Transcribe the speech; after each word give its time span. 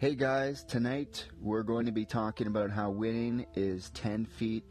Hey 0.00 0.14
guys, 0.14 0.62
tonight 0.62 1.26
we're 1.40 1.64
going 1.64 1.86
to 1.86 1.90
be 1.90 2.04
talking 2.04 2.46
about 2.46 2.70
how 2.70 2.88
winning 2.88 3.44
is 3.56 3.90
10 3.94 4.26
feet 4.26 4.62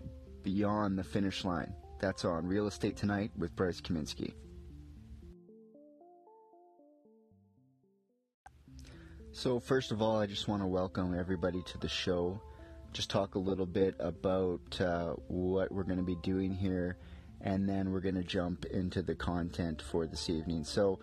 beyond 0.41 0.97
the 0.97 1.03
finish 1.03 1.43
line. 1.43 1.73
That's 1.99 2.23
on 2.23 2.47
Real 2.47 2.65
Estate 2.65 2.95
Tonight 2.95 3.31
with 3.37 3.53
Bryce 3.53 3.81
Kaminsky. 3.81 4.31
So, 9.33 9.59
first 9.59 9.91
of 9.91 10.01
all, 10.01 10.17
I 10.17 10.27
just 10.27 10.47
want 10.47 10.61
to 10.61 10.65
welcome 10.65 11.13
everybody 11.13 11.61
to 11.61 11.77
the 11.77 11.89
show. 11.89 12.39
Just 12.93 13.09
talk 13.09 13.35
a 13.35 13.39
little 13.39 13.65
bit 13.65 13.95
about 13.99 14.79
uh, 14.79 15.15
what 15.27 15.73
we're 15.73 15.83
going 15.83 15.97
to 15.97 16.03
be 16.03 16.15
doing 16.23 16.53
here, 16.53 16.95
and 17.41 17.67
then 17.67 17.91
we're 17.91 17.99
going 17.99 18.15
to 18.15 18.23
jump 18.23 18.63
into 18.67 19.01
the 19.01 19.13
content 19.13 19.81
for 19.81 20.05
this 20.05 20.29
evening. 20.29 20.63
So, 20.63 20.99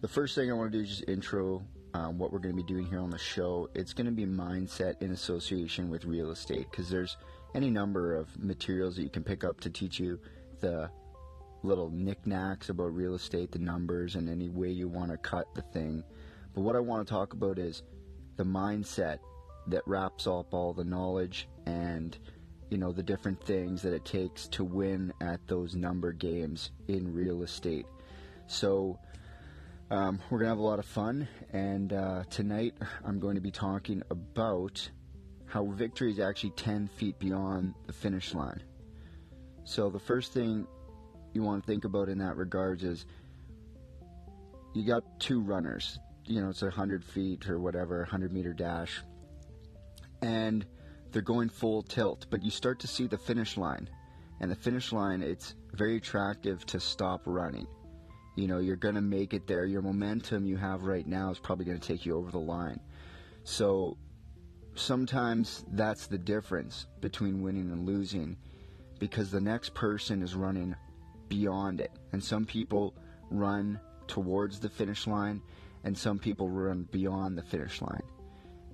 the 0.00 0.06
first 0.06 0.36
thing 0.36 0.48
I 0.48 0.54
want 0.54 0.70
to 0.70 0.78
do 0.78 0.84
is 0.84 0.90
just 0.90 1.08
intro 1.08 1.64
um, 1.94 2.18
what 2.18 2.32
we're 2.32 2.40
going 2.40 2.54
to 2.54 2.62
be 2.62 2.66
doing 2.66 2.86
here 2.86 3.00
on 3.00 3.10
the 3.10 3.18
show. 3.18 3.70
It's 3.74 3.92
going 3.92 4.06
to 4.06 4.12
be 4.12 4.26
mindset 4.26 5.00
in 5.00 5.12
association 5.12 5.88
with 5.88 6.04
real 6.04 6.30
estate 6.30 6.66
because 6.70 6.90
there's 6.90 7.16
any 7.54 7.70
number 7.70 8.14
of 8.16 8.36
materials 8.42 8.96
that 8.96 9.02
you 9.02 9.08
can 9.08 9.22
pick 9.22 9.44
up 9.44 9.60
to 9.60 9.70
teach 9.70 10.00
you 10.00 10.18
the 10.60 10.90
little 11.62 11.90
knickknacks 11.90 12.68
about 12.68 12.94
real 12.94 13.14
estate, 13.14 13.52
the 13.52 13.58
numbers, 13.58 14.16
and 14.16 14.28
any 14.28 14.48
way 14.48 14.68
you 14.68 14.88
want 14.88 15.10
to 15.10 15.16
cut 15.16 15.46
the 15.54 15.62
thing. 15.62 16.02
But 16.52 16.62
what 16.62 16.76
I 16.76 16.80
want 16.80 17.06
to 17.06 17.10
talk 17.10 17.32
about 17.32 17.58
is 17.58 17.82
the 18.36 18.44
mindset 18.44 19.18
that 19.68 19.82
wraps 19.86 20.26
up 20.26 20.52
all 20.52 20.72
the 20.72 20.84
knowledge 20.84 21.48
and 21.64 22.18
you 22.70 22.76
know 22.76 22.92
the 22.92 23.02
different 23.02 23.42
things 23.44 23.82
that 23.82 23.94
it 23.94 24.04
takes 24.04 24.48
to 24.48 24.64
win 24.64 25.12
at 25.20 25.46
those 25.46 25.74
number 25.74 26.12
games 26.12 26.72
in 26.88 27.14
real 27.14 27.42
estate. 27.42 27.86
So 28.46 28.98
um, 29.90 30.20
we're 30.30 30.38
gonna 30.38 30.50
have 30.50 30.58
a 30.58 30.62
lot 30.62 30.78
of 30.78 30.86
fun, 30.86 31.28
and 31.52 31.92
uh, 31.92 32.24
tonight 32.30 32.74
I'm 33.04 33.18
going 33.18 33.34
to 33.34 33.40
be 33.40 33.50
talking 33.50 34.02
about 34.10 34.88
how 35.46 35.64
victory 35.66 36.10
is 36.10 36.18
actually 36.18 36.50
10 36.50 36.88
feet 36.88 37.18
beyond 37.18 37.74
the 37.86 37.92
finish 37.92 38.34
line. 38.34 38.62
So 39.64 39.90
the 39.90 40.00
first 40.00 40.32
thing 40.32 40.66
you 41.32 41.42
want 41.42 41.62
to 41.62 41.66
think 41.66 41.84
about 41.84 42.08
in 42.08 42.18
that 42.18 42.36
regards 42.36 42.82
is 42.82 43.06
you 44.72 44.84
got 44.84 45.02
two 45.20 45.40
runners 45.40 45.98
you 46.26 46.40
know, 46.40 46.48
it's 46.48 46.62
a 46.62 46.66
100 46.66 47.04
feet 47.04 47.48
or 47.48 47.58
whatever, 47.58 47.98
100 47.98 48.32
meter 48.32 48.52
dash. 48.52 49.02
And 50.22 50.64
they're 51.12 51.22
going 51.22 51.48
full 51.48 51.82
tilt, 51.82 52.26
but 52.30 52.42
you 52.42 52.50
start 52.50 52.80
to 52.80 52.86
see 52.86 53.06
the 53.06 53.18
finish 53.18 53.56
line. 53.56 53.88
And 54.40 54.50
the 54.50 54.56
finish 54.56 54.92
line, 54.92 55.22
it's 55.22 55.54
very 55.72 55.96
attractive 55.96 56.64
to 56.66 56.80
stop 56.80 57.22
running. 57.24 57.66
You 58.34 58.48
know, 58.48 58.58
you're 58.58 58.76
going 58.76 58.96
to 58.96 59.00
make 59.00 59.32
it 59.32 59.46
there. 59.46 59.64
Your 59.64 59.82
momentum 59.82 60.44
you 60.44 60.56
have 60.56 60.82
right 60.82 61.06
now 61.06 61.30
is 61.30 61.38
probably 61.38 61.64
going 61.64 61.78
to 61.78 61.86
take 61.86 62.04
you 62.04 62.16
over 62.16 62.30
the 62.30 62.38
line. 62.38 62.80
So 63.44 63.96
sometimes 64.74 65.64
that's 65.72 66.06
the 66.06 66.18
difference 66.18 66.86
between 67.00 67.42
winning 67.42 67.70
and 67.70 67.86
losing 67.86 68.36
because 68.98 69.30
the 69.30 69.40
next 69.40 69.74
person 69.74 70.22
is 70.22 70.34
running 70.34 70.74
beyond 71.28 71.80
it. 71.80 71.92
And 72.12 72.22
some 72.22 72.44
people 72.44 72.94
run 73.30 73.78
towards 74.06 74.60
the 74.60 74.68
finish 74.68 75.06
line 75.06 75.40
and 75.84 75.96
some 75.96 76.18
people 76.18 76.48
run 76.48 76.88
beyond 76.90 77.36
the 77.38 77.42
finish 77.42 77.80
line. 77.80 78.02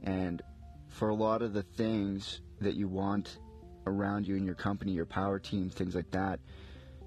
And 0.03 0.42
for 0.88 1.08
a 1.08 1.14
lot 1.14 1.42
of 1.42 1.53
the 1.53 1.62
things 1.62 2.41
that 2.61 2.75
you 2.75 2.88
want 2.88 3.38
around 3.86 4.27
you 4.27 4.36
in 4.36 4.44
your 4.44 4.55
company, 4.55 4.92
your 4.92 5.06
power 5.06 5.38
team, 5.38 5.70
things 5.70 5.94
like 5.94 6.11
that, 6.12 6.41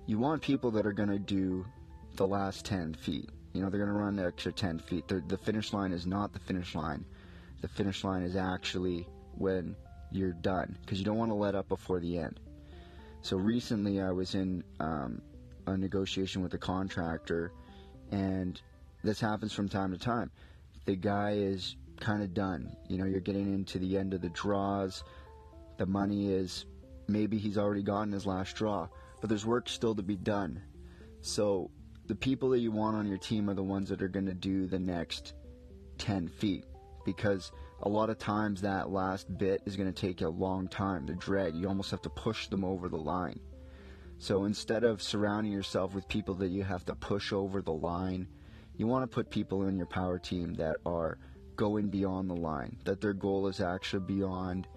you 0.06 0.20
want 0.20 0.42
people 0.42 0.72
that 0.72 0.86
are 0.86 0.94
going 0.94 1.10
to 1.10 1.20
do 1.20 1.66
the 2.16 2.28
last 2.28 2.66
10 2.66 2.94
feet. 2.96 3.30
You 3.54 3.62
know, 3.62 3.70
they're 3.70 3.80
going 3.84 3.94
to 3.94 4.00
run 4.00 4.16
the 4.16 4.26
extra 4.26 4.52
10 4.52 4.80
feet. 4.80 5.08
The, 5.08 5.24
the 5.28 5.38
finish 5.38 5.74
line 5.74 5.92
is 5.92 6.06
not 6.06 6.34
the 6.34 6.40
finish 6.40 6.76
line. 6.76 7.06
The 7.62 7.68
finish 7.68 8.04
line 8.04 8.24
is 8.24 8.36
actually 8.36 9.08
when 9.38 9.76
you're 10.12 10.34
done 10.34 10.78
because 10.82 11.00
you 11.00 11.06
don't 11.06 11.18
want 11.18 11.32
to 11.32 11.36
let 11.36 11.56
up 11.56 11.68
before 11.70 12.00
the 12.00 12.18
end. 12.18 12.40
So 13.22 13.38
recently 13.38 14.02
I 14.02 14.12
was 14.12 14.36
in 14.36 14.64
um, 14.80 15.22
a 15.66 15.78
negotiation 15.78 16.42
with 16.42 16.54
a 16.54 16.58
contractor 16.58 17.52
and 18.12 18.62
this 19.04 19.20
happens 19.20 19.54
from 19.54 19.70
time 19.70 19.92
to 19.92 19.98
time. 19.98 20.30
The 20.86 20.96
guy 20.96 21.32
is 21.32 21.76
kind 22.00 22.22
of 22.22 22.34
done. 22.34 22.76
You 22.90 22.98
know, 22.98 23.06
you're 23.06 23.22
getting 23.22 23.54
into 23.54 23.80
the 23.80 23.98
end 23.98 24.14
of 24.14 24.22
the 24.22 24.30
draws. 24.30 25.04
The 25.78 25.86
money 25.86 26.32
is 26.32 26.66
maybe 27.08 27.38
he's 27.38 27.58
already 27.58 27.84
gotten 27.84 28.12
his 28.12 28.26
last 28.26 28.56
draw, 28.56 28.88
but 29.22 29.30
there's 29.30 29.46
work 29.46 29.70
still 29.70 29.96
to 29.96 30.04
be 30.04 30.16
done. 30.16 30.62
So 31.22 31.72
the 32.08 32.16
people 32.16 32.50
that 32.50 32.60
you 32.60 32.72
want 32.72 32.98
on 32.98 33.08
your 33.08 33.18
team 33.18 33.50
are 33.50 33.54
the 33.54 33.64
ones 33.64 33.90
that 33.90 34.02
are 34.02 34.08
going 34.08 34.26
to 34.26 34.34
do 34.34 34.68
the 34.68 34.80
next 34.80 35.34
10 36.00 36.28
feet 36.28 36.66
because 37.06 37.52
a 37.82 37.90
lot 37.90 38.10
of 38.10 38.18
times 38.18 38.62
that 38.62 38.90
last 38.90 39.38
bit 39.38 39.62
is 39.66 39.76
going 39.76 39.92
to 39.92 40.02
take 40.02 40.22
a 40.22 40.30
long 40.30 40.68
time 40.68 41.06
to 41.08 41.14
drag. 41.14 41.56
You 41.56 41.68
almost 41.68 41.92
have 41.92 42.02
to 42.04 42.10
push 42.10 42.48
them 42.48 42.64
over 42.64 42.90
the 42.90 42.98
line. 42.98 43.40
So 44.18 44.46
instead 44.46 44.84
of 44.84 45.02
surrounding 45.02 45.52
yourself 45.52 45.94
with 45.94 46.08
people 46.08 46.36
that 46.36 46.50
you 46.50 46.64
have 46.64 46.86
to 46.86 46.96
push 46.96 47.34
over 47.34 47.62
the 47.62 47.74
line, 47.74 48.28
you 48.78 48.88
want 48.88 49.04
to 49.04 49.14
put 49.14 49.30
people 49.30 49.68
in 49.68 49.78
your 49.78 49.86
power 49.86 50.18
team 50.18 50.54
that 50.56 50.78
are 50.86 51.18
going 51.56 51.90
beyond 51.90 52.30
the 52.30 52.36
line, 52.36 52.78
that 52.86 53.02
their 53.02 53.14
goal 53.14 53.48
is 53.48 53.60
actually 53.60 54.06
beyond 54.06 54.68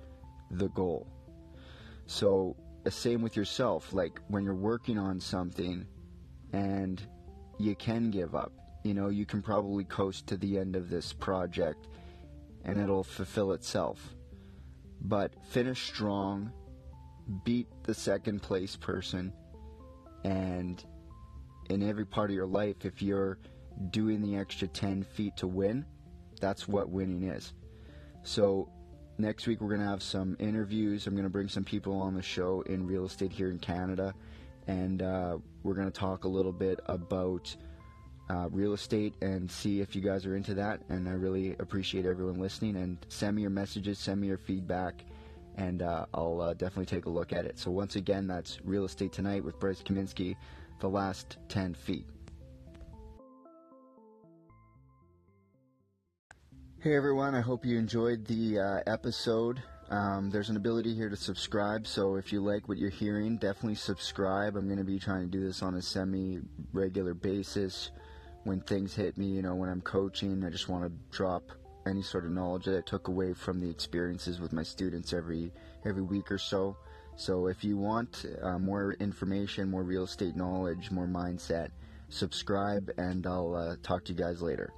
the 0.51 0.69
goal. 0.69 1.07
So, 2.07 2.57
the 2.85 2.91
same 2.91 3.23
with 3.23 3.37
yourself. 3.37 3.93
Like 3.93 4.21
when 4.29 4.45
you're 4.45 4.55
working 4.55 4.99
on 4.99 5.19
something 5.21 5.87
and 6.53 7.03
you 7.59 7.75
can 7.75 8.11
give 8.11 8.35
up, 8.35 8.53
you 8.83 8.95
know, 8.95 9.09
you 9.09 9.27
can 9.27 9.43
probably 9.43 9.85
coast 9.85 10.27
to 10.29 10.37
the 10.37 10.59
end 10.59 10.77
of 10.77 10.91
this 10.91 11.13
project 11.13 11.89
and 12.65 12.81
it'll 12.81 13.05
fulfill 13.05 13.53
itself. 13.53 14.15
But 15.01 15.33
finish 15.49 15.87
strong, 15.87 16.53
beat 17.45 17.69
the 17.85 17.95
second 17.95 18.43
place 18.43 18.77
person, 18.77 19.33
and 20.25 20.85
in 21.71 21.83
every 21.83 22.05
part 22.05 22.31
of 22.31 22.35
your 22.35 22.47
life, 22.47 22.85
if 22.85 23.03
you're 23.03 23.39
doing 23.91 24.23
the 24.23 24.37
extra 24.37 24.67
10 24.67 25.03
feet 25.03 25.37
to 25.37 25.47
win, 25.47 25.85
that's 26.41 26.67
what 26.67 26.89
winning 26.89 27.25
is. 27.25 27.53
So, 28.23 28.69
next 29.19 29.47
week 29.47 29.61
we're 29.61 29.69
going 29.69 29.81
to 29.81 29.87
have 29.87 30.03
some 30.03 30.37
interviews. 30.39 31.07
I'm 31.07 31.15
going 31.15 31.25
to 31.25 31.31
bring 31.31 31.49
some 31.49 31.65
people 31.65 32.01
on 32.01 32.15
the 32.15 32.23
show 32.23 32.63
in 32.63 32.87
real 32.87 33.05
estate 33.05 33.33
here 33.33 33.51
in 33.51 33.59
Canada, 33.59 34.15
and 34.67 35.03
uh, 35.03 35.39
we're 35.63 35.75
going 35.75 35.91
to 35.91 35.99
talk 35.99 36.25
a 36.25 36.29
little 36.29 36.53
bit 36.53 36.81
about 36.87 37.55
uh, 38.29 38.49
real 38.51 38.73
estate 38.73 39.15
and 39.23 39.51
see 39.51 39.81
if 39.81 39.95
you 39.95 40.03
guys 40.03 40.27
are 40.27 40.37
into 40.37 40.55
that. 40.55 40.81
And 40.89 41.09
I 41.09 41.13
really 41.13 41.55
appreciate 41.59 42.07
everyone 42.07 42.41
listening. 42.41 42.77
And 42.77 42.99
send 43.09 43.37
me 43.37 43.43
your 43.43 43.51
messages, 43.51 43.99
send 43.99 44.21
me 44.21 44.27
your 44.27 44.39
feedback, 44.39 45.05
and 45.57 45.83
uh, 45.83 46.07
I'll 46.13 46.41
uh, 46.41 46.55
definitely 46.55 46.87
take 46.87 47.07
a 47.07 47.11
look 47.11 47.33
at 47.33 47.45
it. 47.45 47.59
So, 47.59 47.71
once 47.71 47.97
again, 47.97 48.27
that's 48.27 48.59
Real 48.65 48.85
Estate 48.85 49.13
Tonight 49.13 49.45
with 49.45 49.59
Bryce 49.59 49.83
Kaminsky, 49.83 50.37
the 50.81 50.89
last 50.89 51.39
10 51.49 51.75
feet. 51.75 52.07
Hey 56.79 56.95
everyone, 56.95 57.35
I 57.35 57.41
hope 57.41 57.65
you 57.65 57.79
enjoyed 57.79 58.25
the 58.27 58.61
uh, 58.61 58.81
episode. 58.87 59.61
Um, 59.89 60.31
there's 60.31 60.51
an 60.51 60.57
ability 60.57 60.95
here 60.95 61.09
to 61.09 61.17
subscribe, 61.17 61.87
so 61.87 62.17
if 62.17 62.33
you 62.33 62.41
like 62.41 62.69
what 62.69 62.77
you're 62.77 62.91
hearing, 62.91 63.37
definitely 63.37 63.77
subscribe. 63.77 64.57
I'm 64.57 64.67
going 64.67 64.79
to 64.79 64.85
be 64.85 64.99
trying 64.99 65.23
to 65.23 65.39
do 65.39 65.45
this 65.45 65.63
on 65.63 65.75
a 65.75 65.83
semi 65.83 66.41
regular 66.73 67.15
basis. 67.15 67.91
When 68.43 68.61
things 68.61 68.95
hit 68.95 69.17
me, 69.17 69.27
you 69.27 69.43
know, 69.43 69.55
when 69.55 69.69
I'm 69.69 69.81
coaching, 69.81 70.45
I 70.45 70.51
just 70.51 70.69
want 70.69 70.85
to 70.85 71.17
drop 71.17 71.51
any 71.87 72.03
sort 72.03 72.25
of 72.25 72.33
knowledge 72.33 72.65
that 72.65 72.77
I 72.77 72.81
took 72.81 73.09
away 73.09 73.33
from 73.33 73.61
the 73.61 73.71
experiences 73.71 74.41
with 74.41 74.53
my 74.53 74.63
students 74.65 75.13
every 75.13 75.53
every 75.85 76.03
week 76.03 76.33
or 76.33 76.39
so. 76.39 76.77
So 77.17 77.47
if 77.47 77.63
you 77.63 77.77
want 77.77 78.27
uh, 78.43 78.59
more 78.59 78.95
information, 78.95 79.71
more 79.71 79.85
real 79.85 80.05
estate 80.05 80.37
knowledge, 80.37 80.91
more 80.91 81.07
mindset, 81.07 81.71
subscribe, 82.09 82.91
and 82.99 83.27
I'll 83.27 83.55
uh, 83.55 83.77
talk 83.83 84.05
to 84.07 84.13
you 84.13 84.19
guys 84.19 84.43
later. 84.43 84.73